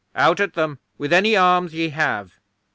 [0.15, 2.39] Out at them with any arms ye have!"